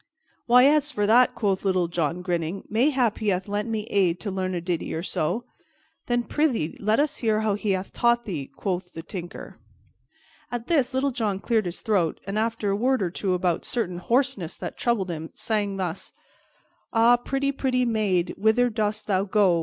"Why, 0.47 0.65
as 0.65 0.89
for 0.91 1.05
that," 1.05 1.35
quoth 1.35 1.63
Little 1.63 1.87
John, 1.87 2.23
grinning, 2.23 2.63
"mayhap 2.67 3.19
he 3.19 3.27
hath 3.27 3.47
lent 3.47 3.69
me 3.69 3.83
aid 3.83 4.19
to 4.21 4.31
learn 4.31 4.55
a 4.55 4.59
ditty 4.59 4.95
or 4.95 5.03
so." 5.03 5.43
"Then, 6.07 6.23
prythee, 6.23 6.75
let 6.79 6.99
us 6.99 7.17
hear 7.17 7.41
how 7.41 7.53
he 7.53 7.73
hath 7.73 7.93
taught 7.93 8.25
thee," 8.25 8.47
quoth 8.47 8.93
the 8.93 9.03
Tinker. 9.03 9.59
At 10.51 10.65
this 10.65 10.95
Little 10.95 11.11
John 11.11 11.39
cleared 11.39 11.67
his 11.67 11.81
throat 11.81 12.19
and, 12.25 12.39
after 12.39 12.71
a 12.71 12.75
word 12.75 13.03
or 13.03 13.11
two 13.11 13.35
about 13.35 13.61
a 13.61 13.65
certain 13.69 13.99
hoarseness 13.99 14.55
that 14.55 14.75
troubled 14.75 15.11
him, 15.11 15.29
sang 15.35 15.77
thus: 15.77 16.13
"_Ah, 16.91 17.23
pretty, 17.23 17.51
pretty 17.51 17.85
maid, 17.85 18.33
whither 18.39 18.71
dost 18.71 19.05
thou 19.05 19.23
go? 19.23 19.59